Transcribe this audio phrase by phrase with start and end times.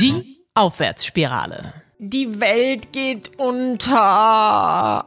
[0.00, 1.74] Die Aufwärtsspirale.
[1.98, 5.04] Die Welt geht unter.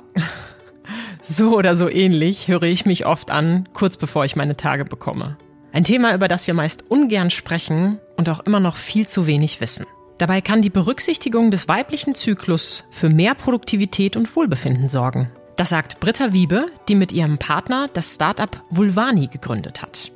[1.22, 5.38] So oder so ähnlich höre ich mich oft an, kurz bevor ich meine Tage bekomme.
[5.72, 9.62] Ein Thema, über das wir meist ungern sprechen und auch immer noch viel zu wenig
[9.62, 9.88] wissen.
[10.20, 15.32] Dabei kann die Berücksichtigung des weiblichen Zyklus für mehr Produktivität und Wohlbefinden sorgen.
[15.56, 20.12] Das sagt Britta Wiebe, die mit ihrem Partner das Startup Vulvani gegründet hat.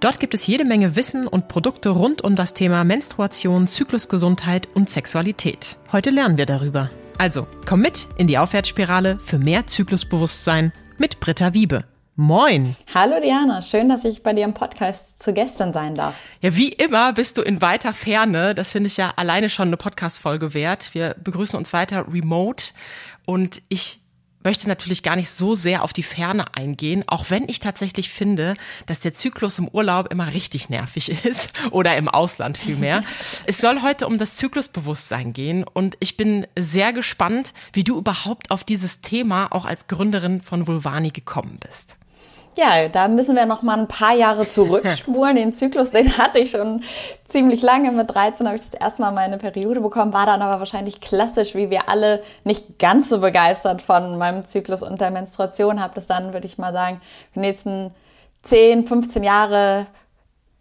[0.00, 4.88] Dort gibt es jede Menge Wissen und Produkte rund um das Thema Menstruation, Zyklusgesundheit und
[4.88, 5.76] Sexualität.
[5.92, 6.88] Heute lernen wir darüber.
[7.18, 11.84] Also, komm mit in die Aufwärtsspirale für mehr Zyklusbewusstsein mit Britta Wiebe.
[12.16, 12.76] Moin.
[12.94, 16.14] Hallo Diana, schön, dass ich bei dir im Podcast zu gestern sein darf.
[16.40, 18.54] Ja, wie immer bist du in weiter Ferne.
[18.54, 20.94] Das finde ich ja alleine schon eine Podcast-Folge wert.
[20.94, 22.72] Wir begrüßen uns weiter remote
[23.26, 24.00] und ich
[24.42, 28.54] möchte natürlich gar nicht so sehr auf die Ferne eingehen, auch wenn ich tatsächlich finde,
[28.86, 33.04] dass der Zyklus im Urlaub immer richtig nervig ist oder im Ausland vielmehr.
[33.46, 38.50] es soll heute um das Zyklusbewusstsein gehen und ich bin sehr gespannt, wie du überhaupt
[38.50, 41.98] auf dieses Thema auch als Gründerin von Vulvani gekommen bist.
[42.56, 45.36] Ja, da müssen wir noch mal ein paar Jahre zurückspulen.
[45.36, 46.82] Den Zyklus, den hatte ich schon
[47.24, 47.92] ziemlich lange.
[47.92, 51.54] Mit 13 habe ich das erste Mal meine Periode bekommen, war dann aber wahrscheinlich klassisch,
[51.54, 55.80] wie wir alle nicht ganz so begeistert von meinem Zyklus und der Menstruation.
[55.80, 57.00] Habe das dann, würde ich mal sagen,
[57.34, 57.94] die nächsten
[58.42, 59.86] 10, 15 Jahre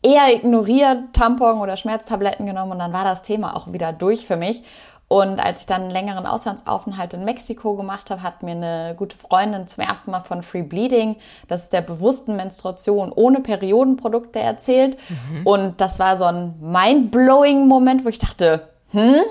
[0.01, 4.37] eher ignoriert, Tampon oder Schmerztabletten genommen und dann war das Thema auch wieder durch für
[4.37, 4.63] mich.
[5.09, 9.17] Und als ich dann einen längeren Auslandsaufenthalt in Mexiko gemacht habe, hat mir eine gute
[9.17, 11.15] Freundin zum ersten Mal von Free Bleeding,
[11.47, 14.97] das ist der bewussten Menstruation ohne Periodenprodukte erzählt.
[15.09, 15.47] Mhm.
[15.47, 19.21] Und das war so ein mind-blowing Moment, wo ich dachte, hm,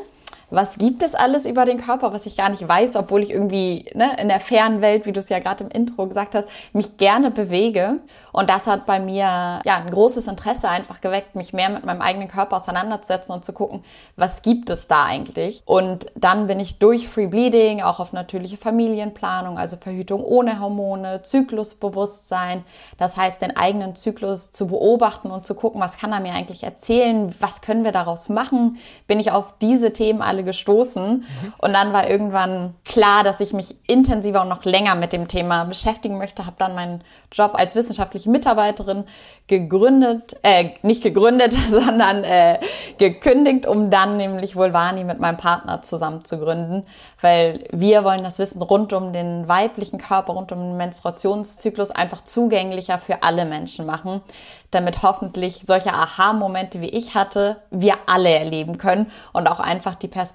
[0.51, 3.87] was gibt es alles über den Körper, was ich gar nicht weiß, obwohl ich irgendwie
[3.95, 6.97] ne, in der fernen Welt, wie du es ja gerade im Intro gesagt hast, mich
[6.97, 8.01] gerne bewege.
[8.33, 12.01] Und das hat bei mir ja ein großes Interesse einfach geweckt, mich mehr mit meinem
[12.01, 13.85] eigenen Körper auseinanderzusetzen und zu gucken,
[14.17, 15.63] was gibt es da eigentlich.
[15.67, 21.23] Und dann bin ich durch Free Bleeding auch auf natürliche Familienplanung, also Verhütung ohne Hormone,
[21.23, 22.65] Zyklusbewusstsein.
[22.97, 26.63] Das heißt, den eigenen Zyklus zu beobachten und zu gucken, was kann er mir eigentlich
[26.63, 31.25] erzählen, was können wir daraus machen, bin ich auf diese Themen alle alle gestoßen.
[31.59, 35.65] Und dann war irgendwann klar, dass ich mich intensiver und noch länger mit dem Thema
[35.65, 36.47] beschäftigen möchte.
[36.47, 39.05] Habe dann meinen Job als wissenschaftliche Mitarbeiterin
[39.49, 42.59] gegründet, äh, nicht gegründet, sondern äh,
[42.99, 46.85] gekündigt, um dann nämlich Vulvani mit meinem Partner zusammen zu gründen,
[47.21, 52.25] weil wir wollen das Wissen rund um den weiblichen Körper, rund um den Menstruationszyklus einfach
[52.25, 54.23] zugänglicher für alle Menschen machen
[54.71, 60.09] damit hoffentlich solche Aha-Momente wie ich hatte, wir alle erleben können und auch einfach die
[60.09, 60.28] Perspektive,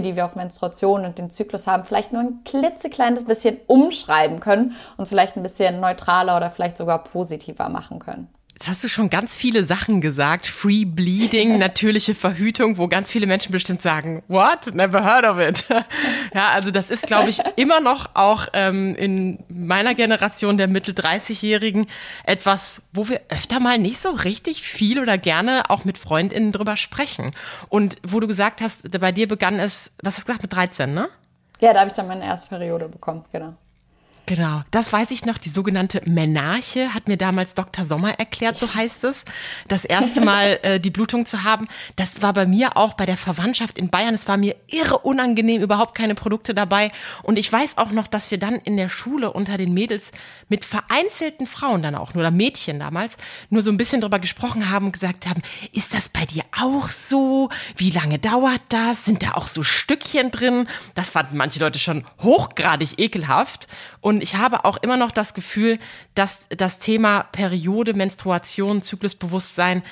[0.00, 4.74] die wir auf Menstruation und den Zyklus haben, vielleicht nur ein klitzekleines bisschen umschreiben können
[4.96, 8.28] und vielleicht ein bisschen neutraler oder vielleicht sogar positiver machen können.
[8.60, 10.46] Jetzt hast du schon ganz viele Sachen gesagt.
[10.46, 14.74] Free Bleeding, natürliche Verhütung, wo ganz viele Menschen bestimmt sagen, what?
[14.74, 15.64] Never heard of it.
[16.34, 21.86] ja, also das ist, glaube ich, immer noch auch ähm, in meiner Generation der Mittel-30-Jährigen
[22.24, 26.76] etwas, wo wir öfter mal nicht so richtig viel oder gerne auch mit FreundInnen drüber
[26.76, 27.34] sprechen.
[27.70, 30.92] Und wo du gesagt hast, bei dir begann es, was hast du gesagt, mit 13,
[30.92, 31.08] ne?
[31.60, 33.54] Ja, da habe ich dann meine erste Periode bekommen, genau.
[34.30, 35.38] Genau, das weiß ich noch.
[35.38, 37.84] Die sogenannte Menarche hat mir damals Dr.
[37.84, 39.24] Sommer erklärt, so heißt es.
[39.66, 43.16] Das erste Mal äh, die Blutung zu haben, das war bei mir auch bei der
[43.16, 44.14] Verwandtschaft in Bayern.
[44.14, 46.92] Es war mir irre unangenehm, überhaupt keine Produkte dabei.
[47.24, 50.12] Und ich weiß auch noch, dass wir dann in der Schule unter den Mädels
[50.48, 53.16] mit vereinzelten Frauen dann auch, nur oder Mädchen damals,
[53.48, 55.42] nur so ein bisschen drüber gesprochen haben und gesagt haben,
[55.72, 57.48] ist das bei dir auch so?
[57.76, 59.04] Wie lange dauert das?
[59.04, 60.68] Sind da auch so Stückchen drin?
[60.94, 63.66] Das fanden manche Leute schon hochgradig ekelhaft.
[64.00, 65.78] Und ich habe auch immer noch das Gefühl,
[66.14, 69.82] dass das Thema Periode, Menstruation, Zyklusbewusstsein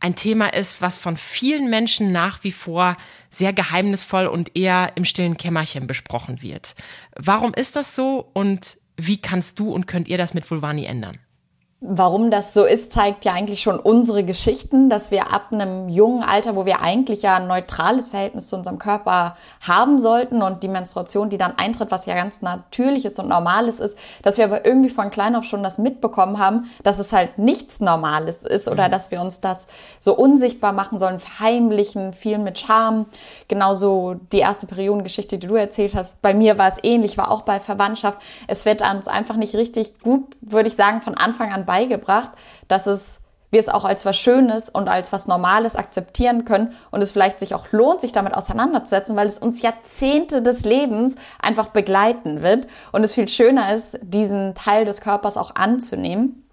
[0.00, 2.96] ein Thema ist, was von vielen Menschen nach wie vor
[3.30, 6.74] sehr geheimnisvoll und eher im stillen Kämmerchen besprochen wird.
[7.16, 11.18] Warum ist das so und wie kannst du und könnt ihr das mit Vulvani ändern?
[11.82, 16.22] Warum das so ist, zeigt ja eigentlich schon unsere Geschichten, dass wir ab einem jungen
[16.22, 20.68] Alter, wo wir eigentlich ja ein neutrales Verhältnis zu unserem Körper haben sollten und die
[20.68, 24.88] Menstruation, die dann eintritt, was ja ganz natürliches und normales ist, dass wir aber irgendwie
[24.88, 28.92] von klein auf schon das mitbekommen haben, dass es halt nichts Normales ist oder mhm.
[28.92, 29.66] dass wir uns das
[30.00, 33.04] so unsichtbar machen sollen, verheimlichen, viel mit Scham.
[33.48, 36.22] Genauso die erste Periodengeschichte, die du erzählt hast.
[36.22, 38.18] Bei mir war es ähnlich, war auch bei Verwandtschaft.
[38.46, 42.30] Es wird uns einfach nicht richtig gut, würde ich sagen, von Anfang an beigebracht,
[42.68, 43.20] dass es
[43.50, 47.38] wir es auch als was Schönes und als was Normales akzeptieren können und es vielleicht
[47.38, 52.66] sich auch lohnt, sich damit auseinanderzusetzen, weil es uns Jahrzehnte des Lebens einfach begleiten wird
[52.90, 56.44] und es viel schöner ist, diesen Teil des Körpers auch anzunehmen.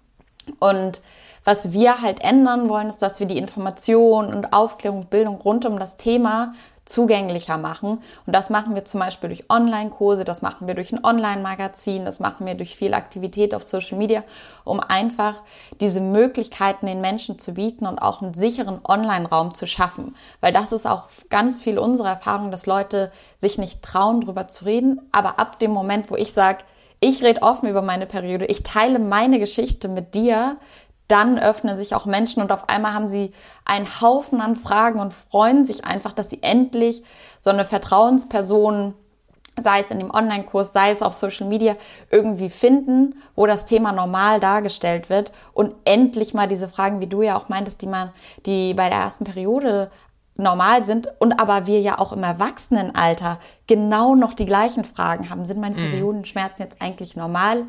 [0.60, 1.00] Und
[1.44, 5.78] Was wir halt ändern wollen, ist, dass wir die Information und Aufklärung, Bildung rund um
[5.78, 8.00] das Thema zugänglicher machen.
[8.26, 12.20] Und das machen wir zum Beispiel durch Online-Kurse, das machen wir durch ein Online-Magazin, das
[12.20, 14.22] machen wir durch viel Aktivität auf Social Media,
[14.64, 15.42] um einfach
[15.80, 20.14] diese Möglichkeiten den Menschen zu bieten und auch einen sicheren Online-Raum zu schaffen.
[20.40, 24.66] Weil das ist auch ganz viel unsere Erfahrung, dass Leute sich nicht trauen, darüber zu
[24.66, 25.00] reden.
[25.12, 26.64] Aber ab dem Moment, wo ich sage,
[27.00, 30.56] ich rede offen über meine Periode, ich teile meine Geschichte mit dir,
[31.08, 33.32] dann öffnen sich auch Menschen und auf einmal haben sie
[33.64, 37.02] einen Haufen an Fragen und freuen sich einfach, dass sie endlich
[37.40, 38.94] so eine Vertrauensperson,
[39.60, 41.76] sei es in dem Online-Kurs, sei es auf Social Media,
[42.10, 47.22] irgendwie finden, wo das Thema normal dargestellt wird und endlich mal diese Fragen, wie du
[47.22, 48.10] ja auch meintest, die man,
[48.46, 49.90] die bei der ersten Periode
[50.36, 55.44] normal sind und aber wir ja auch im Erwachsenenalter genau noch die gleichen Fragen haben.
[55.44, 55.90] Sind meine mhm.
[55.90, 57.66] Periodenschmerzen jetzt eigentlich normal?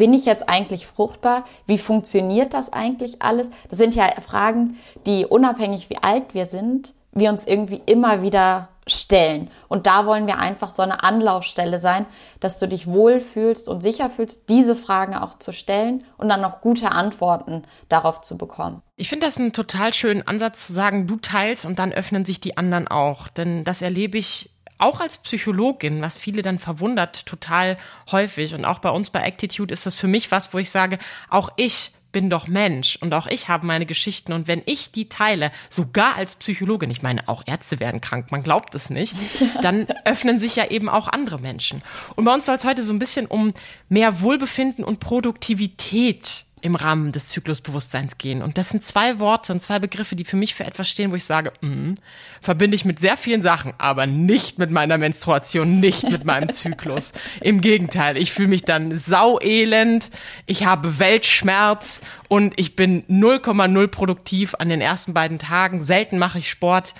[0.00, 1.44] Bin ich jetzt eigentlich fruchtbar?
[1.66, 3.50] Wie funktioniert das eigentlich alles?
[3.68, 8.68] Das sind ja Fragen, die unabhängig wie alt wir sind, wir uns irgendwie immer wieder
[8.86, 9.50] stellen.
[9.68, 12.06] Und da wollen wir einfach so eine Anlaufstelle sein,
[12.40, 16.62] dass du dich wohlfühlst und sicher fühlst, diese Fragen auch zu stellen und dann noch
[16.62, 18.80] gute Antworten darauf zu bekommen.
[18.96, 22.40] Ich finde das einen total schönen Ansatz zu sagen, du teilst und dann öffnen sich
[22.40, 23.28] die anderen auch.
[23.28, 24.48] Denn das erlebe ich
[24.80, 27.76] auch als Psychologin, was viele dann verwundert, total
[28.10, 28.54] häufig.
[28.54, 30.98] Und auch bei uns bei Actitude ist das für mich was, wo ich sage,
[31.28, 35.08] auch ich bin doch Mensch und auch ich habe meine Geschichten und wenn ich die
[35.08, 39.16] teile, sogar als Psychologin, ich meine, auch Ärzte werden krank, man glaubt es nicht,
[39.62, 41.82] dann öffnen sich ja eben auch andere Menschen.
[42.16, 43.54] Und bei uns soll es heute so ein bisschen um
[43.88, 48.42] mehr Wohlbefinden und Produktivität im Rahmen des Zyklusbewusstseins gehen.
[48.42, 51.16] Und das sind zwei Worte und zwei Begriffe, die für mich für etwas stehen, wo
[51.16, 51.94] ich sage, mm,
[52.40, 57.12] verbinde ich mit sehr vielen Sachen, aber nicht mit meiner Menstruation, nicht mit meinem Zyklus.
[57.40, 60.10] Im Gegenteil, ich fühle mich dann sauelend,
[60.46, 65.84] ich habe Weltschmerz und ich bin 0,0 produktiv an den ersten beiden Tagen.
[65.84, 66.94] Selten mache ich Sport.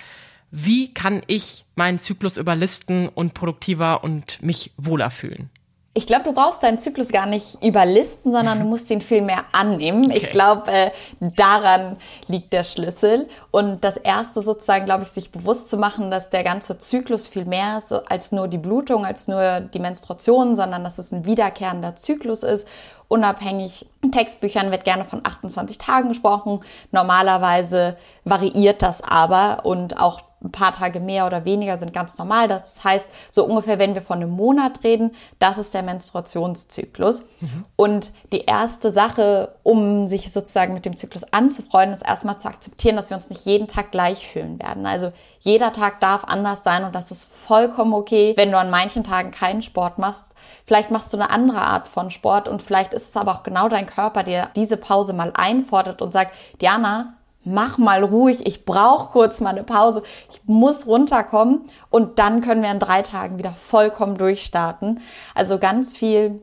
[0.50, 5.50] Wie kann ich meinen Zyklus überlisten und produktiver und mich wohler fühlen?
[5.92, 9.44] Ich glaube, du brauchst deinen Zyklus gar nicht überlisten, sondern du musst ihn viel mehr
[9.50, 10.04] annehmen.
[10.04, 10.18] Okay.
[10.18, 11.96] Ich glaube, äh, daran
[12.28, 13.28] liegt der Schlüssel.
[13.50, 17.44] Und das Erste sozusagen, glaube ich, sich bewusst zu machen, dass der ganze Zyklus viel
[17.44, 21.96] mehr ist als nur die Blutung, als nur die Menstruation, sondern dass es ein wiederkehrender
[21.96, 22.68] Zyklus ist.
[23.08, 26.60] Unabhängig in Textbüchern wird gerne von 28 Tagen gesprochen.
[26.92, 32.48] Normalerweise variiert das aber und auch ein paar Tage mehr oder weniger sind ganz normal.
[32.48, 37.24] Das heißt, so ungefähr, wenn wir von einem Monat reden, das ist der Menstruationszyklus.
[37.40, 37.64] Mhm.
[37.76, 42.96] Und die erste Sache, um sich sozusagen mit dem Zyklus anzufreuen, ist erstmal zu akzeptieren,
[42.96, 44.86] dass wir uns nicht jeden Tag gleich fühlen werden.
[44.86, 49.04] Also jeder Tag darf anders sein und das ist vollkommen okay, wenn du an manchen
[49.04, 50.26] Tagen keinen Sport machst.
[50.66, 53.68] Vielleicht machst du eine andere Art von Sport und vielleicht ist es aber auch genau
[53.68, 57.14] dein Körper, der diese Pause mal einfordert und sagt, Diana,
[57.44, 62.62] mach mal ruhig, ich brauche kurz mal eine Pause, ich muss runterkommen und dann können
[62.62, 65.00] wir in drei Tagen wieder vollkommen durchstarten.
[65.34, 66.40] Also ganz viel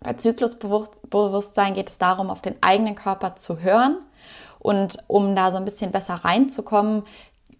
[0.00, 3.98] bei Zyklusbewusstsein geht es darum, auf den eigenen Körper zu hören.
[4.60, 7.04] Und um da so ein bisschen besser reinzukommen,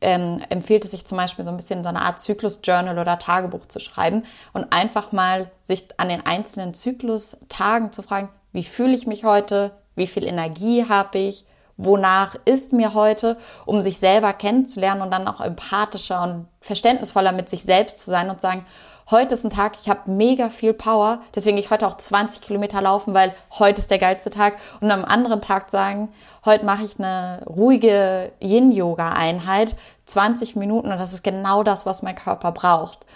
[0.01, 3.67] ähm, empfiehlt es sich zum Beispiel so ein bisschen so eine Art Zyklus-Journal oder Tagebuch
[3.67, 9.07] zu schreiben und einfach mal sich an den einzelnen Zyklus-Tagen zu fragen, wie fühle ich
[9.07, 11.45] mich heute, wie viel Energie habe ich,
[11.79, 17.49] wonach ist mir heute, um sich selber kennenzulernen und dann auch empathischer und verständnisvoller mit
[17.49, 18.67] sich selbst zu sein und sagen,
[19.11, 22.41] heute ist ein Tag, ich habe mega viel Power, deswegen gehe ich heute auch 20
[22.41, 24.58] Kilometer laufen, weil heute ist der geilste Tag.
[24.81, 26.08] Und am anderen Tag sagen,
[26.44, 32.17] heute mache ich eine ruhige Yin-Yoga-Einheit, 20 Minuten und das ist genau das, was mein
[32.17, 33.06] Körper braucht.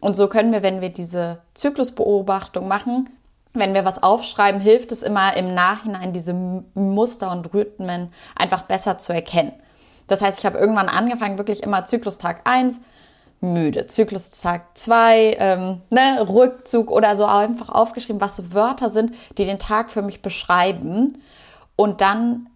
[0.00, 3.08] Und so können wir, wenn wir diese Zyklusbeobachtung machen,
[3.54, 8.98] wenn wir was aufschreiben, hilft es immer im Nachhinein diese Muster und Rhythmen einfach besser
[8.98, 9.52] zu erkennen.
[10.06, 12.80] Das heißt, ich habe irgendwann angefangen, wirklich immer Zyklustag 1,
[13.40, 19.44] müde, Zyklustag 2, ähm, ne, Rückzug oder so einfach aufgeschrieben, was so Wörter sind, die
[19.44, 21.18] den Tag für mich beschreiben.
[21.76, 22.48] Und dann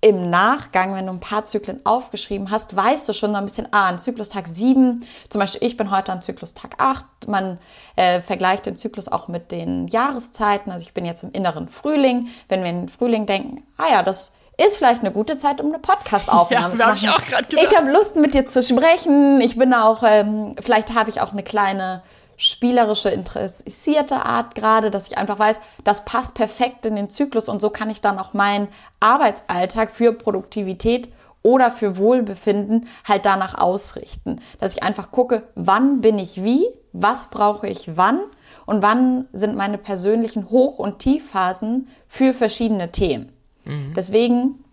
[0.00, 3.68] im Nachgang, wenn du ein paar Zyklen aufgeschrieben hast, weißt du schon so ein bisschen,
[3.72, 7.58] ah, an Zyklustag 7, zum Beispiel ich bin heute an Zyklustag 8, man
[7.96, 12.28] äh, vergleicht den Zyklus auch mit den Jahreszeiten, also ich bin jetzt im inneren Frühling,
[12.48, 15.68] wenn wir in den Frühling denken, ah ja, das ist vielleicht eine gute Zeit, um
[15.68, 17.46] eine Podcast-Aufnahme ja, zu machen.
[17.48, 19.40] Ich, ich habe Lust, mit dir zu sprechen.
[19.42, 22.02] Ich bin auch, ähm, vielleicht habe ich auch eine kleine
[22.36, 27.60] spielerische, interessierte Art gerade, dass ich einfach weiß, das passt perfekt in den Zyklus und
[27.60, 28.68] so kann ich dann auch meinen
[29.00, 31.08] Arbeitsalltag für Produktivität
[31.42, 34.40] oder für Wohlbefinden halt danach ausrichten.
[34.58, 38.20] Dass ich einfach gucke, wann bin ich wie, was brauche ich wann
[38.66, 43.32] und wann sind meine persönlichen Hoch- und Tiefphasen für verschiedene Themen.
[43.64, 43.94] Mhm.
[43.94, 44.64] Deswegen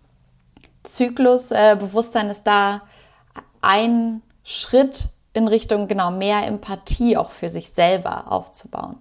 [0.82, 2.82] Zyklusbewusstsein äh, ist da
[3.62, 8.96] ein Schritt in Richtung genau mehr Empathie auch für sich selber aufzubauen.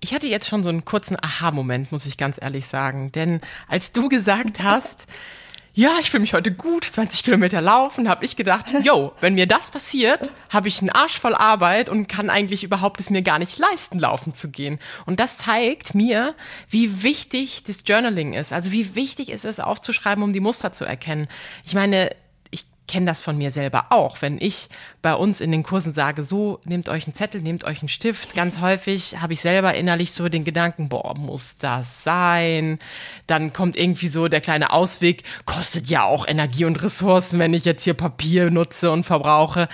[0.00, 3.10] Ich hatte jetzt schon so einen kurzen Aha-Moment, muss ich ganz ehrlich sagen.
[3.12, 5.06] Denn als du gesagt hast,
[5.74, 9.46] ja, ich fühle mich heute gut, 20 Kilometer laufen, habe ich gedacht, yo, wenn mir
[9.46, 13.40] das passiert, habe ich einen Arsch voll Arbeit und kann eigentlich überhaupt es mir gar
[13.40, 14.78] nicht leisten, laufen zu gehen.
[15.04, 16.34] Und das zeigt mir,
[16.68, 18.52] wie wichtig das Journaling ist.
[18.52, 21.26] Also wie wichtig es ist, aufzuschreiben, um die Muster zu erkennen.
[21.64, 22.10] Ich meine,
[22.86, 24.20] kenne das von mir selber auch.
[24.20, 24.68] Wenn ich
[25.02, 28.34] bei uns in den Kursen sage, so, nehmt euch einen Zettel, nehmt euch einen Stift,
[28.34, 32.78] ganz häufig habe ich selber innerlich so den Gedanken, boah, muss das sein?
[33.26, 37.64] Dann kommt irgendwie so der kleine Ausweg, kostet ja auch Energie und Ressourcen, wenn ich
[37.64, 39.68] jetzt hier Papier nutze und verbrauche.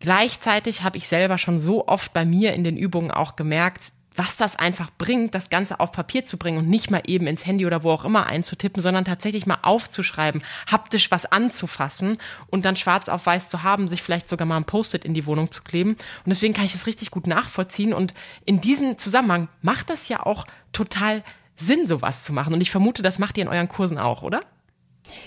[0.00, 4.36] Gleichzeitig habe ich selber schon so oft bei mir in den Übungen auch gemerkt, was
[4.36, 7.64] das einfach bringt, das Ganze auf Papier zu bringen und nicht mal eben ins Handy
[7.64, 13.08] oder wo auch immer einzutippen, sondern tatsächlich mal aufzuschreiben, haptisch was anzufassen und dann schwarz
[13.08, 15.90] auf weiß zu haben, sich vielleicht sogar mal ein Post-it in die Wohnung zu kleben.
[15.92, 17.94] Und deswegen kann ich es richtig gut nachvollziehen.
[17.94, 21.22] Und in diesem Zusammenhang macht das ja auch total
[21.56, 22.54] Sinn, sowas zu machen.
[22.54, 24.40] Und ich vermute, das macht ihr in euren Kursen auch, oder?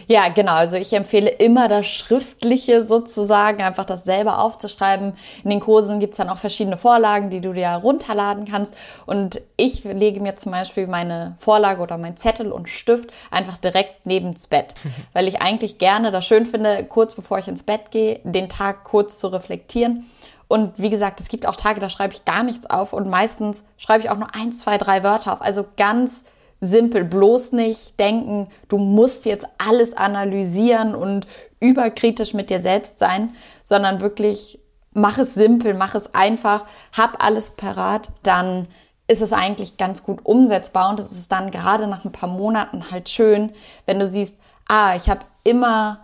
[0.07, 0.53] Ja, genau.
[0.53, 5.13] Also ich empfehle immer das Schriftliche sozusagen, einfach das selber aufzuschreiben.
[5.43, 8.73] In den Kursen gibt's dann auch verschiedene Vorlagen, die du dir runterladen kannst.
[9.05, 14.05] Und ich lege mir zum Beispiel meine Vorlage oder mein Zettel und Stift einfach direkt
[14.05, 14.75] neben's Bett,
[15.13, 18.83] weil ich eigentlich gerne das schön finde, kurz bevor ich ins Bett gehe, den Tag
[18.83, 20.09] kurz zu reflektieren.
[20.47, 23.63] Und wie gesagt, es gibt auch Tage, da schreibe ich gar nichts auf und meistens
[23.77, 25.41] schreibe ich auch nur ein, zwei, drei Wörter auf.
[25.41, 26.25] Also ganz
[26.61, 27.03] simpel.
[27.03, 31.27] Bloß nicht denken, du musst jetzt alles analysieren und
[31.59, 34.59] überkritisch mit dir selbst sein, sondern wirklich
[34.93, 36.65] mach es simpel, mach es einfach,
[36.95, 38.67] hab alles parat, dann
[39.07, 42.91] ist es eigentlich ganz gut umsetzbar und es ist dann gerade nach ein paar Monaten
[42.91, 43.51] halt schön,
[43.85, 44.37] wenn du siehst,
[44.67, 46.01] ah, ich habe immer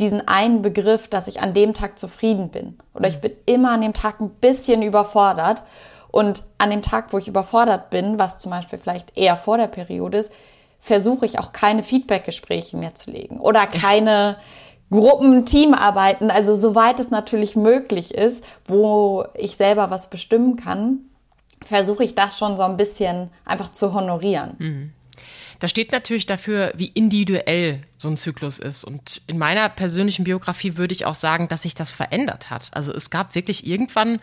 [0.00, 3.82] diesen einen Begriff, dass ich an dem Tag zufrieden bin oder ich bin immer an
[3.82, 5.62] dem Tag ein bisschen überfordert
[6.12, 9.66] und an dem Tag, wo ich überfordert bin, was zum Beispiel vielleicht eher vor der
[9.66, 10.32] Periode ist,
[10.78, 14.36] versuche ich auch keine Feedbackgespräche mehr zu legen oder keine
[14.90, 20.98] Gruppen, Teamarbeiten, also soweit es natürlich möglich ist, wo ich selber was bestimmen kann,
[21.64, 24.54] versuche ich das schon so ein bisschen einfach zu honorieren.
[24.58, 24.92] Mhm.
[25.60, 28.82] Da steht natürlich dafür, wie individuell so ein Zyklus ist.
[28.82, 32.70] Und in meiner persönlichen Biografie würde ich auch sagen, dass sich das verändert hat.
[32.72, 34.18] Also es gab wirklich irgendwann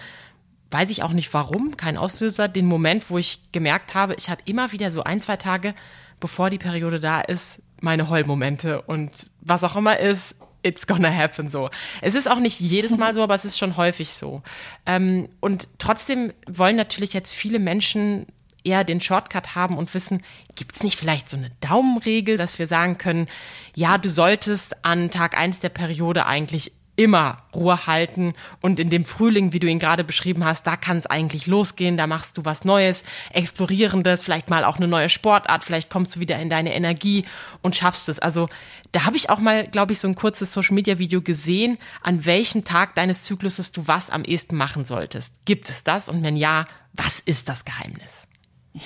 [0.72, 4.42] weiß ich auch nicht warum, kein Auslöser, den Moment, wo ich gemerkt habe, ich habe
[4.46, 5.74] immer wieder so ein, zwei Tage,
[6.20, 9.12] bevor die Periode da ist, meine Heulmomente und
[9.42, 11.70] was auch immer ist, it's gonna happen so.
[12.02, 14.42] Es ist auch nicht jedes Mal so, aber es ist schon häufig so.
[14.86, 18.28] Ähm, und trotzdem wollen natürlich jetzt viele Menschen
[18.64, 20.22] eher den Shortcut haben und wissen,
[20.56, 23.28] gibt es nicht vielleicht so eine Daumenregel, dass wir sagen können,
[23.74, 29.06] ja, du solltest an Tag eins der Periode eigentlich immer Ruhe halten und in dem
[29.06, 32.44] Frühling, wie du ihn gerade beschrieben hast, da kann es eigentlich losgehen, da machst du
[32.44, 36.76] was Neues, Explorierendes, vielleicht mal auch eine neue Sportart, vielleicht kommst du wieder in deine
[36.76, 37.24] Energie
[37.62, 38.20] und schaffst es.
[38.20, 38.50] Also
[38.92, 42.96] da habe ich auch mal, glaube ich, so ein kurzes Social-Media-Video gesehen, an welchem Tag
[42.96, 45.34] deines Zykluses du was am ehesten machen solltest.
[45.46, 46.10] Gibt es das?
[46.10, 48.29] Und wenn ja, was ist das Geheimnis?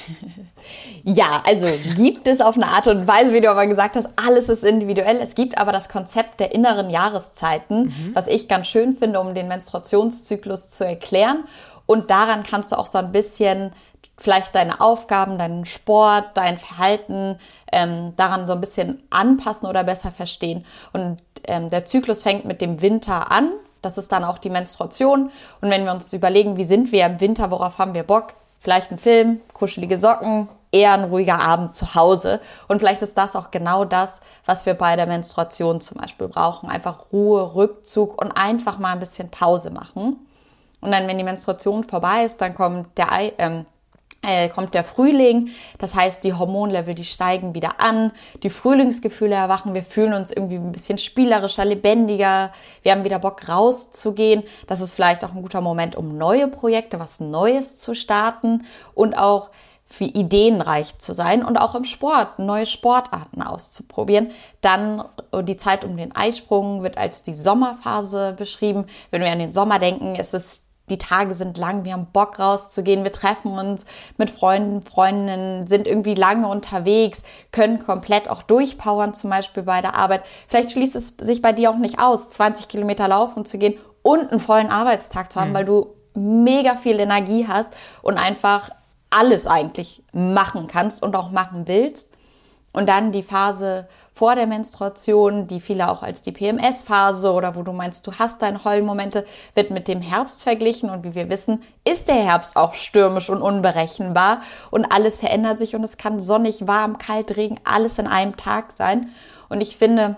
[1.04, 4.48] Ja, also gibt es auf eine Art und Weise, wie du aber gesagt hast, alles
[4.48, 5.18] ist individuell.
[5.18, 8.12] Es gibt aber das Konzept der inneren Jahreszeiten, mhm.
[8.14, 11.44] was ich ganz schön finde, um den Menstruationszyklus zu erklären.
[11.86, 13.74] Und daran kannst du auch so ein bisschen
[14.18, 17.38] vielleicht deine Aufgaben, deinen Sport, dein Verhalten
[17.72, 20.66] ähm, daran so ein bisschen anpassen oder besser verstehen.
[20.94, 23.52] Und ähm, der Zyklus fängt mit dem Winter an.
[23.82, 25.32] Das ist dann auch die Menstruation.
[25.60, 28.92] Und wenn wir uns überlegen, wie sind wir im Winter, worauf haben wir Bock, vielleicht
[28.92, 32.40] ein Film, kuschelige Socken, eher ein ruhiger Abend zu Hause.
[32.68, 36.70] Und vielleicht ist das auch genau das, was wir bei der Menstruation zum Beispiel brauchen.
[36.70, 40.26] Einfach Ruhe, Rückzug und einfach mal ein bisschen Pause machen.
[40.82, 43.66] Und dann, wenn die Menstruation vorbei ist, dann kommt der, ähm,
[44.24, 45.50] äh, kommt der Frühling.
[45.78, 48.12] Das heißt, die Hormonlevel, die steigen wieder an,
[48.42, 52.52] die Frühlingsgefühle erwachen, wir fühlen uns irgendwie ein bisschen spielerischer, lebendiger,
[52.82, 54.44] wir haben wieder Bock rauszugehen.
[54.68, 59.18] Das ist vielleicht auch ein guter Moment, um neue Projekte, was Neues zu starten und
[59.18, 59.50] auch
[59.86, 64.32] für ideenreich zu sein und auch im Sport neue Sportarten auszuprobieren.
[64.62, 65.04] Dann
[65.44, 68.86] die Zeit um den Eisprung wird als die Sommerphase beschrieben.
[69.12, 72.40] Wenn wir an den Sommer denken, ist es die Tage sind lang, wir haben Bock
[72.40, 73.86] rauszugehen, wir treffen uns
[74.18, 79.96] mit Freunden, Freundinnen, sind irgendwie lange unterwegs, können komplett auch durchpowern, zum Beispiel bei der
[79.96, 80.24] Arbeit.
[80.48, 84.32] Vielleicht schließt es sich bei dir auch nicht aus, 20 Kilometer laufen zu gehen und
[84.32, 85.56] einen vollen Arbeitstag zu haben, mhm.
[85.56, 88.70] weil du mega viel Energie hast und einfach
[89.10, 92.10] alles eigentlich machen kannst und auch machen willst.
[92.74, 97.64] Und dann die Phase vor der Menstruation, die viele auch als die PMS-Phase oder wo
[97.64, 99.26] du meinst, du hast deine Heulmomente,
[99.56, 100.90] wird mit dem Herbst verglichen.
[100.90, 105.76] Und wie wir wissen, ist der Herbst auch stürmisch und unberechenbar und alles verändert sich
[105.76, 109.10] und es kann sonnig, warm, kalt, Regen, alles in einem Tag sein.
[109.50, 110.16] Und ich finde,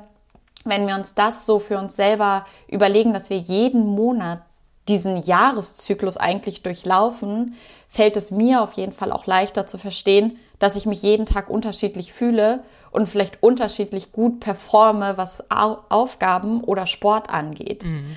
[0.66, 4.40] wenn wir uns das so für uns selber überlegen, dass wir jeden Monat
[4.88, 7.56] diesen Jahreszyklus eigentlich durchlaufen,
[7.90, 11.50] fällt es mir auf jeden Fall auch leichter zu verstehen, dass ich mich jeden Tag
[11.50, 17.84] unterschiedlich fühle und vielleicht unterschiedlich gut performe, was Aufgaben oder Sport angeht.
[17.84, 18.16] Mhm.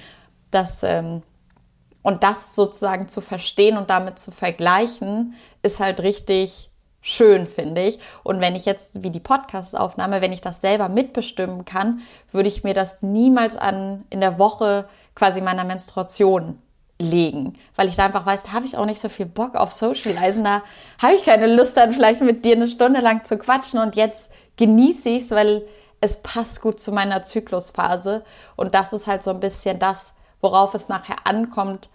[0.50, 1.22] Das, ähm,
[2.02, 7.98] und das sozusagen zu verstehen und damit zu vergleichen, ist halt richtig schön, finde ich.
[8.22, 12.00] Und wenn ich jetzt, wie die Podcast-Aufnahme, wenn ich das selber mitbestimmen kann,
[12.32, 16.58] würde ich mir das niemals an, in der Woche quasi meiner Menstruation
[17.00, 19.72] legen, weil ich da einfach weiß, da habe ich auch nicht so viel Bock auf
[19.72, 20.62] Socializen, da
[21.00, 23.78] habe ich keine Lust dann vielleicht mit dir eine Stunde lang zu quatschen.
[23.78, 25.66] Und jetzt genieße ich es, weil
[26.00, 28.24] es passt gut zu meiner Zyklusphase.
[28.56, 31.88] Und das ist halt so ein bisschen das, worauf es nachher ankommt,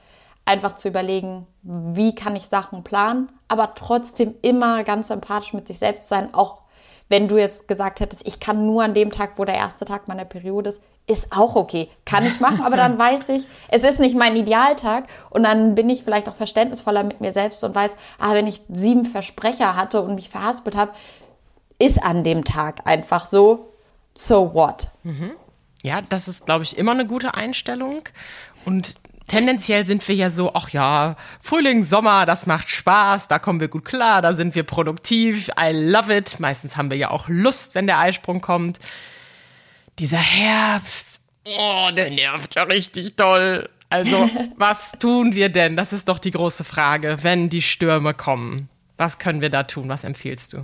[0.45, 5.79] einfach zu überlegen, wie kann ich Sachen planen, aber trotzdem immer ganz empathisch mit sich
[5.79, 6.59] selbst sein, auch
[7.07, 10.07] wenn du jetzt gesagt hättest, ich kann nur an dem Tag, wo der erste Tag
[10.07, 11.89] meiner Periode ist, ist auch okay.
[12.05, 15.89] Kann ich machen, aber dann weiß ich, es ist nicht mein Idealtag und dann bin
[15.89, 20.01] ich vielleicht auch verständnisvoller mit mir selbst und weiß, ah, wenn ich sieben Versprecher hatte
[20.01, 20.93] und mich verhaspelt habe,
[21.79, 23.73] ist an dem Tag einfach so,
[24.13, 24.89] so what?
[25.03, 25.31] Mhm.
[25.81, 28.03] Ja, das ist, glaube ich, immer eine gute Einstellung
[28.63, 28.95] und
[29.27, 33.67] tendenziell sind wir ja so, ach ja, Frühling, Sommer, das macht Spaß, da kommen wir
[33.67, 36.39] gut klar, da sind wir produktiv, I love it.
[36.39, 38.79] Meistens haben wir ja auch Lust, wenn der Eisprung kommt
[39.99, 43.69] dieser Herbst, oh, der nervt ja richtig toll.
[43.89, 45.75] Also, was tun wir denn?
[45.75, 48.69] Das ist doch die große Frage, wenn die Stürme kommen.
[48.97, 49.89] Was können wir da tun?
[49.89, 50.61] Was empfiehlst du?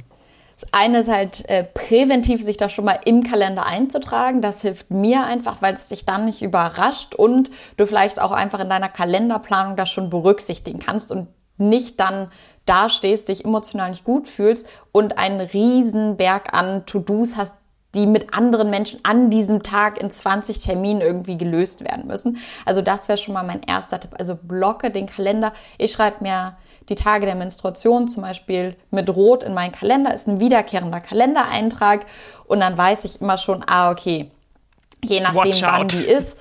[0.59, 4.41] Das eine ist halt äh, präventiv, sich das schon mal im Kalender einzutragen.
[4.41, 8.59] Das hilft mir einfach, weil es dich dann nicht überrascht und du vielleicht auch einfach
[8.59, 12.29] in deiner Kalenderplanung das schon berücksichtigen kannst und nicht dann
[12.65, 17.55] dastehst, dich emotional nicht gut fühlst und einen riesen Berg an To-Dos hast,
[17.95, 22.37] die mit anderen Menschen an diesem Tag in 20 Terminen irgendwie gelöst werden müssen.
[22.65, 24.11] Also das wäre schon mal mein erster Tipp.
[24.17, 25.53] Also blocke den Kalender.
[25.77, 30.13] Ich schreibe mir die Tage der Menstruation zum Beispiel mit Rot in meinen Kalender.
[30.13, 32.05] Ist ein wiederkehrender Kalendereintrag
[32.45, 34.29] und dann weiß ich immer schon, ah okay,
[35.03, 36.37] je nachdem wann die ist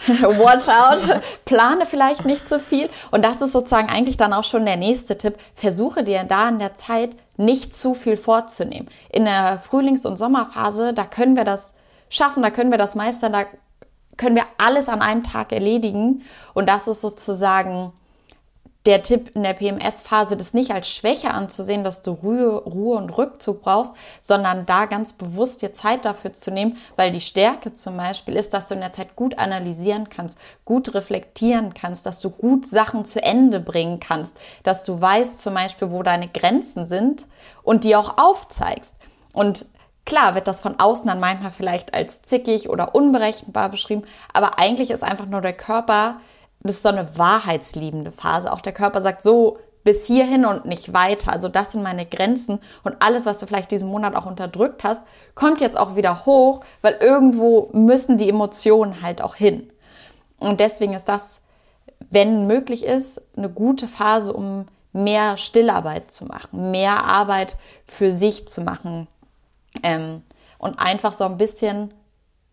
[0.08, 2.88] Watch out, plane vielleicht nicht zu viel.
[3.10, 5.36] Und das ist sozusagen eigentlich dann auch schon der nächste Tipp.
[5.54, 8.88] Versuche dir da in der Zeit nicht zu viel vorzunehmen.
[9.10, 11.74] In der Frühlings- und Sommerphase, da können wir das
[12.08, 13.44] schaffen, da können wir das meistern, da
[14.16, 16.22] können wir alles an einem Tag erledigen.
[16.54, 17.92] Und das ist sozusagen
[18.86, 23.10] der Tipp in der PMS-Phase, das nicht als Schwäche anzusehen, dass du Ruhe, Ruhe und
[23.10, 27.98] Rückzug brauchst, sondern da ganz bewusst dir Zeit dafür zu nehmen, weil die Stärke zum
[27.98, 32.30] Beispiel ist, dass du in der Zeit gut analysieren kannst, gut reflektieren kannst, dass du
[32.30, 37.26] gut Sachen zu Ende bringen kannst, dass du weißt zum Beispiel, wo deine Grenzen sind
[37.62, 38.94] und die auch aufzeigst.
[39.32, 39.66] Und
[40.06, 44.90] Klar wird das von außen dann manchmal vielleicht als zickig oder unberechenbar beschrieben, aber eigentlich
[44.90, 46.16] ist einfach nur der Körper
[46.62, 48.52] das ist so eine wahrheitsliebende Phase.
[48.52, 51.32] Auch der Körper sagt so bis hierhin und nicht weiter.
[51.32, 55.02] Also das sind meine Grenzen und alles, was du vielleicht diesen Monat auch unterdrückt hast,
[55.34, 59.70] kommt jetzt auch wieder hoch, weil irgendwo müssen die Emotionen halt auch hin.
[60.38, 61.40] Und deswegen ist das,
[62.10, 68.48] wenn möglich ist, eine gute Phase, um mehr Stillarbeit zu machen, mehr Arbeit für sich
[68.48, 69.06] zu machen
[69.82, 70.22] ähm,
[70.58, 71.94] und einfach so ein bisschen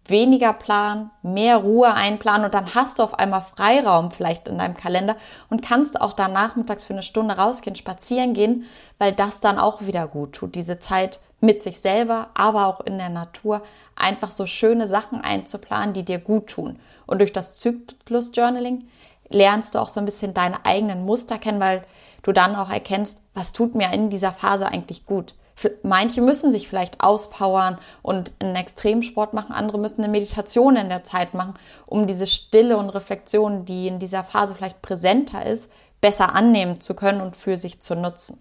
[0.09, 4.77] weniger planen, mehr Ruhe einplanen und dann hast du auf einmal Freiraum vielleicht in deinem
[4.77, 5.15] Kalender
[5.49, 8.65] und kannst auch da nachmittags für eine Stunde rausgehen, spazieren gehen,
[8.97, 10.55] weil das dann auch wieder gut tut.
[10.55, 13.61] Diese Zeit mit sich selber, aber auch in der Natur
[13.95, 16.79] einfach so schöne Sachen einzuplanen, die dir gut tun.
[17.05, 18.85] Und durch das Zyklus-Journaling
[19.29, 21.83] lernst du auch so ein bisschen deine eigenen Muster kennen, weil
[22.23, 25.35] du dann auch erkennst, was tut mir in dieser Phase eigentlich gut.
[25.83, 31.03] Manche müssen sich vielleicht auspowern und einen Extremsport machen, andere müssen eine Meditation in der
[31.03, 36.35] Zeit machen, um diese Stille und Reflexion, die in dieser Phase vielleicht präsenter ist, besser
[36.35, 38.37] annehmen zu können und für sich zu nutzen.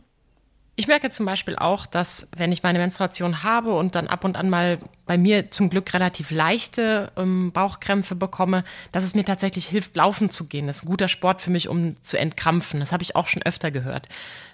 [0.79, 4.37] Ich merke zum Beispiel auch, dass wenn ich meine Menstruation habe und dann ab und
[4.37, 9.67] an mal bei mir zum Glück relativ leichte ähm, Bauchkrämpfe bekomme, dass es mir tatsächlich
[9.67, 10.67] hilft, laufen zu gehen.
[10.67, 12.81] Das ist ein guter Sport für mich, um zu entkrampfen.
[12.81, 14.09] Das habe ich auch schon öfter gehört.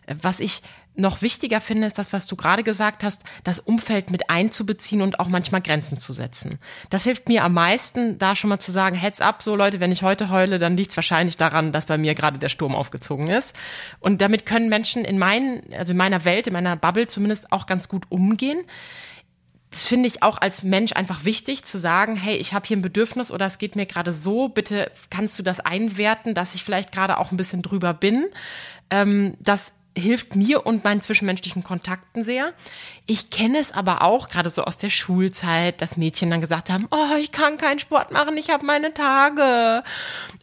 [0.07, 0.63] Äh, was ich
[0.95, 5.21] noch wichtiger finde, ist das, was du gerade gesagt hast, das Umfeld mit einzubeziehen und
[5.21, 6.59] auch manchmal Grenzen zu setzen.
[6.91, 9.91] Das hilft mir am meisten, da schon mal zu sagen, heads up, so Leute, wenn
[9.91, 13.29] ich heute heule, dann liegt es wahrscheinlich daran, dass bei mir gerade der Sturm aufgezogen
[13.29, 13.57] ist.
[14.01, 17.65] Und damit können Menschen in meinen, also in meiner Welt, in meiner Bubble zumindest auch
[17.65, 18.63] ganz gut umgehen.
[19.71, 22.83] das finde ich auch als Mensch einfach wichtig zu sagen, hey, ich habe hier ein
[22.83, 26.93] Bedürfnis oder es geht mir gerade so, bitte kannst du das einwerten, dass ich vielleicht
[26.93, 28.27] gerade auch ein bisschen drüber bin.
[28.91, 32.53] Ähm, das hilft mir und meinen zwischenmenschlichen Kontakten sehr.
[33.07, 36.87] Ich kenne es aber auch, gerade so aus der Schulzeit, dass Mädchen dann gesagt haben,
[36.91, 39.83] oh, ich kann keinen Sport machen, ich habe meine Tage.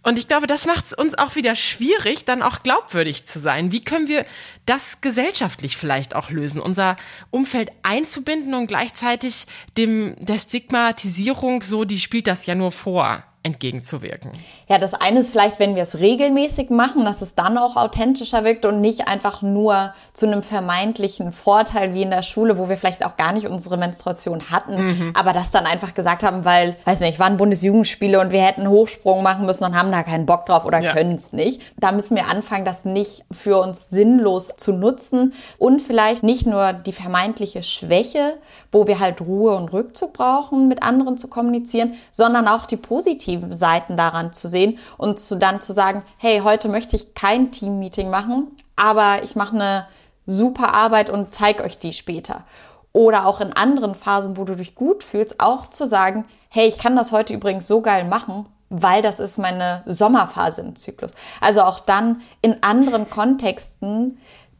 [0.03, 3.71] Und ich glaube, das macht es uns auch wieder schwierig, dann auch glaubwürdig zu sein.
[3.71, 4.25] Wie können wir
[4.65, 6.95] das gesellschaftlich vielleicht auch lösen, unser
[7.31, 14.32] Umfeld einzubinden und gleichzeitig dem der Stigmatisierung so, die spielt das ja nur vor entgegenzuwirken.
[14.67, 18.43] Ja, das eine ist vielleicht, wenn wir es regelmäßig machen, dass es dann auch authentischer
[18.43, 22.75] wirkt und nicht einfach nur zu einem vermeintlichen Vorteil wie in der Schule, wo wir
[22.75, 25.13] vielleicht auch gar nicht unsere Menstruation hatten, mhm.
[25.15, 29.23] aber das dann einfach gesagt haben, weil, weiß nicht, waren Bundesjugendspiele und wir hätten Hochsprung
[29.23, 30.91] machen müssen und haben da keinen Bock drauf oder ja.
[30.91, 31.62] können es nicht.
[31.78, 36.73] Da müssen wir anfangen, das nicht für uns sinnlos zu nutzen und vielleicht nicht nur
[36.73, 38.38] die vermeintliche Schwäche,
[38.73, 43.28] wo wir halt Ruhe und Rückzug brauchen, mit anderen zu kommunizieren, sondern auch die positive
[43.29, 47.51] positiven Seiten daran zu sehen und zu, dann zu sagen, hey, heute möchte ich kein
[47.51, 49.87] Team-Meeting machen, aber ich mache eine
[50.25, 52.45] super Arbeit und zeige euch die später.
[52.91, 56.79] Oder auch in anderen Phasen, wo du dich gut fühlst, auch zu sagen, hey, ich
[56.79, 61.11] kann das heute übrigens so geil machen, weil das ist meine Sommerphase im Zyklus.
[61.41, 64.19] Also auch dann in anderen Kontexten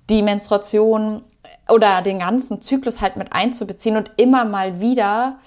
[0.10, 1.24] die Menstruation
[1.68, 5.38] oder den ganzen Zyklus halt mit einzubeziehen und immer mal wieder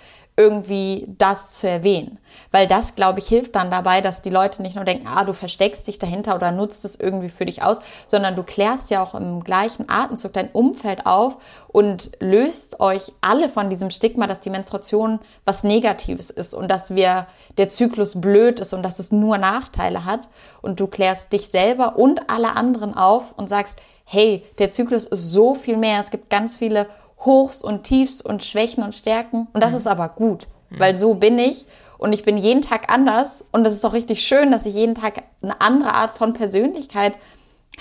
[0.43, 2.19] irgendwie das zu erwähnen.
[2.51, 5.35] Weil das, glaube ich, hilft dann dabei, dass die Leute nicht nur denken, ah, du
[5.35, 7.79] versteckst dich dahinter oder nutzt es irgendwie für dich aus,
[8.09, 11.37] sondern du klärst ja auch im gleichen Atemzug dein Umfeld auf
[11.69, 16.95] und löst euch alle von diesem Stigma, dass die Menstruation was Negatives ist und dass
[16.95, 17.27] wir,
[17.59, 20.29] der Zyklus blöd ist und dass es nur Nachteile hat.
[20.61, 25.31] Und du klärst dich selber und alle anderen auf und sagst, hey, der Zyklus ist
[25.31, 26.01] so viel mehr.
[26.01, 26.87] Es gibt ganz viele
[27.25, 29.49] Hochs und Tiefs und Schwächen und Stärken.
[29.53, 29.79] Und das mhm.
[29.79, 30.81] ist aber gut, mhm.
[30.81, 31.67] weil so bin ich
[31.99, 33.45] und ich bin jeden Tag anders.
[33.53, 37.15] Und das ist doch richtig schön, dass ich jeden Tag eine andere Art von Persönlichkeit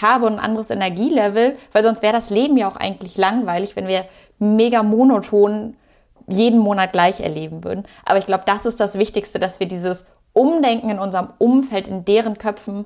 [0.02, 3.88] habe und ein anderes Energielevel, weil sonst wäre das Leben ja auch eigentlich langweilig, wenn
[3.88, 4.06] wir
[4.40, 5.76] mega monoton
[6.28, 7.86] jeden Monat gleich erleben würden.
[8.06, 12.06] Aber ich glaube, das ist das Wichtigste, dass wir dieses Umdenken in unserem Umfeld, in
[12.06, 12.86] deren Köpfen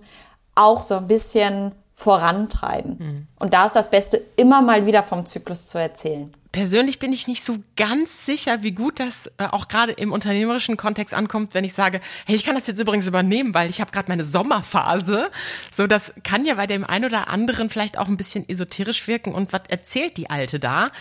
[0.56, 2.98] auch so ein bisschen vorantreiben.
[2.98, 3.28] Mhm.
[3.40, 6.34] Und da ist das Beste, immer mal wieder vom Zyklus zu erzählen.
[6.56, 10.78] Persönlich bin ich nicht so ganz sicher, wie gut das äh, auch gerade im unternehmerischen
[10.78, 13.92] Kontext ankommt, wenn ich sage, hey, ich kann das jetzt übrigens übernehmen, weil ich habe
[13.92, 15.30] gerade meine Sommerphase.
[15.76, 19.34] So, das kann ja bei dem einen oder anderen vielleicht auch ein bisschen esoterisch wirken.
[19.36, 20.92] Und was erzählt die Alte da?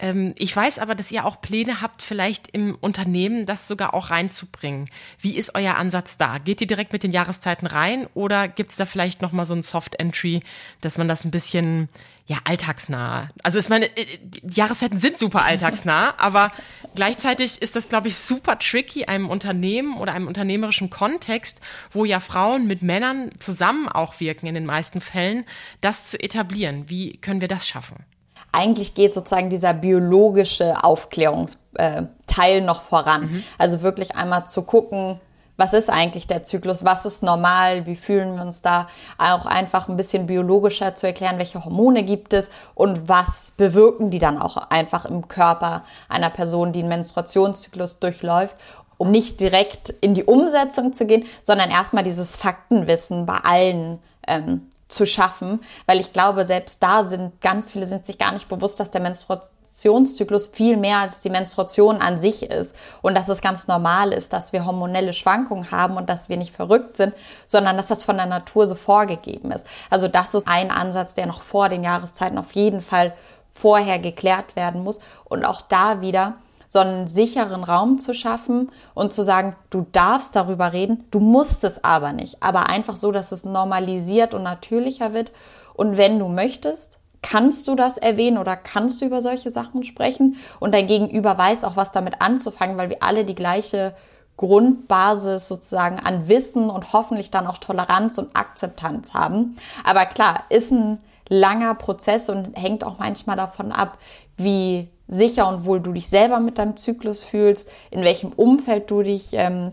[0.00, 4.10] Ähm, ich weiß aber, dass ihr auch Pläne habt, vielleicht im Unternehmen das sogar auch
[4.10, 4.90] reinzubringen.
[5.20, 6.38] Wie ist euer Ansatz da?
[6.38, 9.62] Geht ihr direkt mit den Jahreszeiten rein oder gibt es da vielleicht nochmal so ein
[9.62, 10.40] Soft Entry,
[10.80, 11.88] dass man das ein bisschen
[12.26, 13.28] ja, alltagsnah.
[13.42, 16.52] Also ich meine, äh, die Jahreszeiten sind super alltagsnah, aber
[16.94, 21.60] gleichzeitig ist das, glaube ich, super tricky, einem Unternehmen oder einem unternehmerischen Kontext,
[21.92, 25.44] wo ja Frauen mit Männern zusammen auch wirken in den meisten Fällen,
[25.82, 26.88] das zu etablieren.
[26.88, 28.04] Wie können wir das schaffen?
[28.52, 33.22] Eigentlich geht sozusagen dieser biologische Aufklärungsteil äh, noch voran.
[33.22, 33.44] Mhm.
[33.58, 35.20] Also wirklich einmal zu gucken,
[35.56, 38.88] was ist eigentlich der Zyklus, was ist normal, wie fühlen wir uns da,
[39.18, 44.18] auch einfach ein bisschen biologischer zu erklären, welche Hormone gibt es und was bewirken die
[44.18, 48.56] dann auch einfach im Körper einer Person, die einen Menstruationszyklus durchläuft
[48.96, 54.68] um nicht direkt in die Umsetzung zu gehen, sondern erstmal dieses Faktenwissen bei allen ähm,
[54.88, 58.80] zu schaffen, weil ich glaube, selbst da sind ganz viele sind sich gar nicht bewusst,
[58.80, 63.40] dass der Menstruation Menstruationszyklus viel mehr als die Menstruation an sich ist und dass es
[63.40, 67.12] ganz normal ist, dass wir hormonelle Schwankungen haben und dass wir nicht verrückt sind,
[67.48, 69.66] sondern dass das von der Natur so vorgegeben ist.
[69.90, 73.14] Also das ist ein Ansatz, der noch vor den Jahreszeiten auf jeden Fall
[73.52, 76.34] vorher geklärt werden muss und auch da wieder
[76.74, 81.62] so einen sicheren Raum zu schaffen und zu sagen, du darfst darüber reden, du musst
[81.62, 85.30] es aber nicht, aber einfach so, dass es normalisiert und natürlicher wird.
[85.74, 90.36] Und wenn du möchtest, kannst du das erwähnen oder kannst du über solche Sachen sprechen.
[90.58, 93.94] Und dein Gegenüber weiß auch, was damit anzufangen, weil wir alle die gleiche
[94.36, 99.58] Grundbasis sozusagen an Wissen und hoffentlich dann auch Toleranz und Akzeptanz haben.
[99.84, 103.96] Aber klar, ist ein langer Prozess und hängt auch manchmal davon ab,
[104.36, 109.02] wie sicher und wohl du dich selber mit deinem Zyklus fühlst, in welchem Umfeld du
[109.02, 109.72] dich ähm,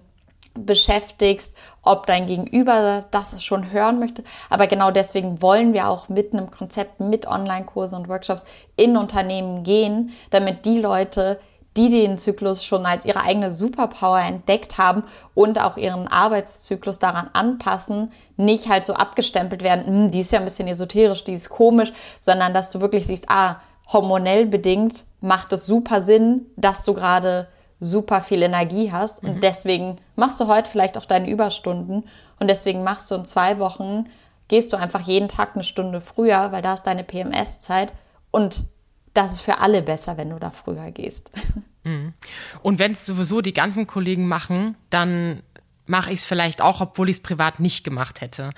[0.54, 4.24] beschäftigst, ob dein Gegenüber das schon hören möchte.
[4.50, 8.44] Aber genau deswegen wollen wir auch mit einem Konzept, mit Online-Kursen und Workshops
[8.76, 11.40] in Unternehmen gehen, damit die Leute,
[11.78, 17.30] die den Zyklus schon als ihre eigene Superpower entdeckt haben und auch ihren Arbeitszyklus daran
[17.32, 21.50] anpassen, nicht halt so abgestempelt werden, hm, die ist ja ein bisschen esoterisch, die ist
[21.50, 23.62] komisch, sondern dass du wirklich siehst, ah,
[23.94, 27.48] hormonell bedingt macht es super Sinn, dass du gerade
[27.80, 29.24] super viel Energie hast.
[29.24, 29.42] Und mhm.
[29.42, 32.04] deswegen machst du heute vielleicht auch deine Überstunden.
[32.40, 34.08] Und deswegen machst du in zwei Wochen,
[34.48, 37.94] gehst du einfach jeden Tag eine Stunde früher, weil da ist deine PMS-Zeit.
[38.30, 38.66] Und
[39.14, 41.30] das ist für alle besser, wenn du da früher gehst.
[41.84, 42.14] Mhm.
[42.62, 45.42] Und wenn es sowieso die ganzen Kollegen machen, dann
[45.88, 48.52] mache ich es vielleicht auch, obwohl ich es privat nicht gemacht hätte.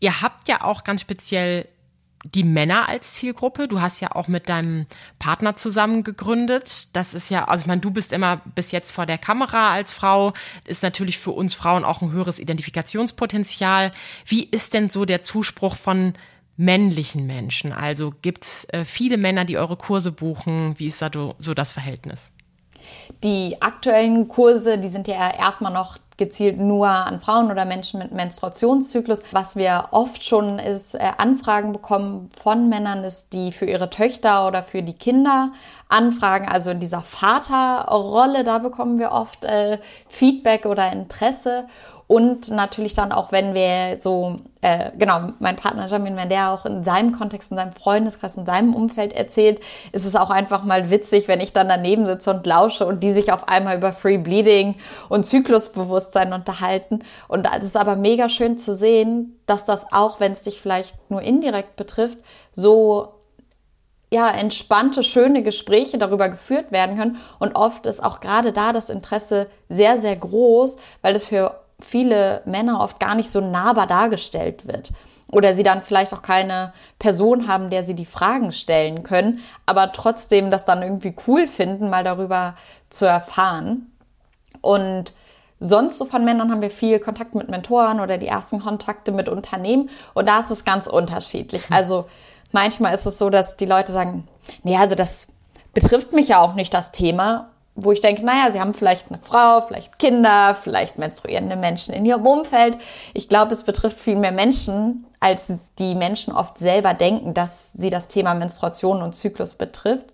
[0.00, 1.68] Ihr habt ja auch ganz speziell
[2.24, 3.68] die Männer als Zielgruppe.
[3.68, 4.86] Du hast ja auch mit deinem
[5.18, 6.94] Partner zusammen gegründet.
[6.96, 9.92] Das ist ja, also ich meine, du bist immer bis jetzt vor der Kamera als
[9.92, 10.32] Frau.
[10.66, 13.92] Ist natürlich für uns Frauen auch ein höheres Identifikationspotenzial.
[14.26, 16.14] Wie ist denn so der Zuspruch von
[16.56, 17.72] männlichen Menschen?
[17.72, 20.78] Also gibt's äh, viele Männer, die eure Kurse buchen?
[20.78, 22.32] Wie ist da so das Verhältnis?
[23.22, 28.12] Die aktuellen Kurse, die sind ja erstmal noch gezielt nur an Frauen oder Menschen mit
[28.12, 29.20] Menstruationszyklus.
[29.32, 34.46] Was wir oft schon ist, äh, Anfragen bekommen von Männern, ist, die für ihre Töchter
[34.46, 35.52] oder für die Kinder
[35.88, 36.48] anfragen.
[36.48, 41.66] Also in dieser Vaterrolle, da bekommen wir oft äh, Feedback oder Interesse.
[42.06, 46.66] Und natürlich dann auch, wenn wir so, äh, genau, mein Partner Jamin, wenn der auch
[46.66, 49.60] in seinem Kontext, in seinem Freundeskreis, in seinem Umfeld erzählt,
[49.92, 53.12] ist es auch einfach mal witzig, wenn ich dann daneben sitze und lausche und die
[53.12, 54.74] sich auf einmal über Free Bleeding
[55.08, 57.02] und Zyklusbewusstsein unterhalten.
[57.28, 60.94] Und es ist aber mega schön zu sehen, dass das auch, wenn es dich vielleicht
[61.10, 62.18] nur indirekt betrifft,
[62.52, 63.14] so
[64.10, 67.16] ja, entspannte, schöne Gespräche darüber geführt werden können.
[67.40, 72.42] Und oft ist auch gerade da das Interesse sehr, sehr groß, weil es für viele
[72.44, 74.92] Männer oft gar nicht so nahbar dargestellt wird.
[75.26, 79.90] Oder sie dann vielleicht auch keine Person haben, der sie die Fragen stellen können, aber
[79.92, 82.54] trotzdem das dann irgendwie cool finden, mal darüber
[82.90, 83.90] zu erfahren.
[84.60, 85.12] Und
[85.60, 89.28] sonst so von Männern haben wir viel Kontakt mit Mentoren oder die ersten Kontakte mit
[89.28, 89.90] Unternehmen.
[90.14, 91.64] Und da ist es ganz unterschiedlich.
[91.70, 92.06] Also
[92.52, 94.26] manchmal ist es so, dass die Leute sagen,
[94.62, 95.28] nee, also das
[95.72, 99.18] betrifft mich ja auch nicht das Thema wo ich denke, naja, sie haben vielleicht eine
[99.18, 102.78] Frau, vielleicht Kinder, vielleicht menstruierende Menschen in ihrem Umfeld.
[103.14, 107.90] Ich glaube, es betrifft viel mehr Menschen, als die Menschen oft selber denken, dass sie
[107.90, 110.06] das Thema Menstruation und Zyklus betrifft.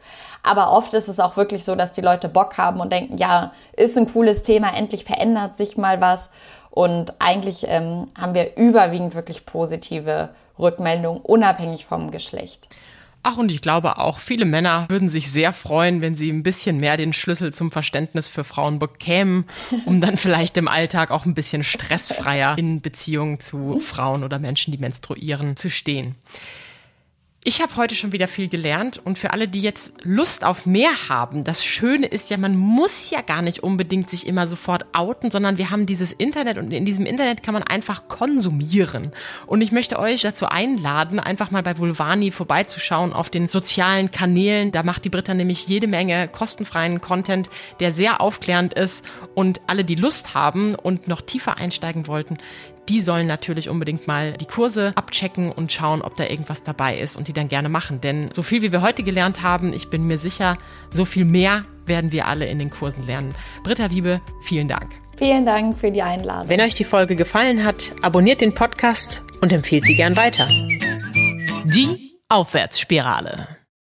[0.43, 3.53] Aber oft ist es auch wirklich so, dass die Leute Bock haben und denken, ja,
[3.77, 6.31] ist ein cooles Thema, endlich verändert sich mal was.
[6.71, 12.69] Und eigentlich ähm, haben wir überwiegend wirklich positive Rückmeldungen, unabhängig vom Geschlecht.
[13.23, 16.79] Ach, und ich glaube auch, viele Männer würden sich sehr freuen, wenn sie ein bisschen
[16.79, 19.45] mehr den Schlüssel zum Verständnis für Frauen bekämen,
[19.85, 24.73] um dann vielleicht im Alltag auch ein bisschen stressfreier in Beziehungen zu Frauen oder Menschen,
[24.73, 26.15] die menstruieren, zu stehen.
[27.43, 30.91] Ich habe heute schon wieder viel gelernt und für alle, die jetzt Lust auf mehr
[31.09, 35.31] haben, das Schöne ist ja, man muss ja gar nicht unbedingt sich immer sofort outen,
[35.31, 39.13] sondern wir haben dieses Internet und in diesem Internet kann man einfach konsumieren.
[39.47, 44.71] Und ich möchte euch dazu einladen, einfach mal bei Vulvani vorbeizuschauen auf den sozialen Kanälen.
[44.71, 47.49] Da macht die Britta nämlich jede Menge kostenfreien Content,
[47.81, 49.03] der sehr aufklärend ist
[49.35, 52.37] und alle, die Lust haben und noch tiefer einsteigen wollten,
[52.91, 57.17] die sollen natürlich unbedingt mal die Kurse abchecken und schauen, ob da irgendwas dabei ist
[57.17, 58.01] und die dann gerne machen.
[58.01, 60.59] Denn so viel wie wir heute gelernt haben, ich bin mir sicher,
[60.93, 63.33] so viel mehr werden wir alle in den Kursen lernen.
[63.63, 64.91] Britta Wiebe, vielen Dank.
[65.17, 66.49] Vielen Dank für die Einladung.
[66.49, 70.49] Wenn euch die Folge gefallen hat, abonniert den Podcast und empfehlt sie gern weiter.
[71.65, 73.60] Die Aufwärtsspirale.